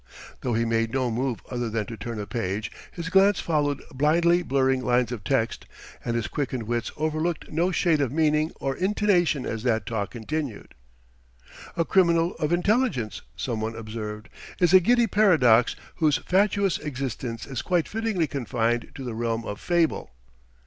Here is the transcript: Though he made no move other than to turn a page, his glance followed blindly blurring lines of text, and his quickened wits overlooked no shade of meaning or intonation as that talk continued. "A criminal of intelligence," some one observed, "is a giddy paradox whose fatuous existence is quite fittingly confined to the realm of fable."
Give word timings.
Though 0.39 0.55
he 0.55 0.65
made 0.65 0.91
no 0.95 1.11
move 1.11 1.43
other 1.51 1.69
than 1.69 1.85
to 1.85 1.95
turn 1.95 2.19
a 2.19 2.25
page, 2.25 2.71
his 2.91 3.09
glance 3.09 3.39
followed 3.39 3.83
blindly 3.93 4.41
blurring 4.41 4.83
lines 4.83 5.11
of 5.11 5.23
text, 5.23 5.67
and 6.03 6.15
his 6.15 6.25
quickened 6.27 6.63
wits 6.63 6.91
overlooked 6.97 7.51
no 7.51 7.71
shade 7.71 8.01
of 8.01 8.11
meaning 8.11 8.51
or 8.59 8.75
intonation 8.75 9.45
as 9.45 9.61
that 9.61 9.85
talk 9.85 10.09
continued. 10.09 10.73
"A 11.77 11.85
criminal 11.85 12.33
of 12.39 12.51
intelligence," 12.51 13.21
some 13.35 13.61
one 13.61 13.75
observed, 13.75 14.27
"is 14.59 14.73
a 14.73 14.79
giddy 14.79 15.05
paradox 15.05 15.75
whose 15.97 16.17
fatuous 16.17 16.79
existence 16.79 17.45
is 17.45 17.61
quite 17.61 17.87
fittingly 17.87 18.25
confined 18.25 18.89
to 18.95 19.03
the 19.03 19.13
realm 19.13 19.45
of 19.45 19.59
fable." 19.59 20.09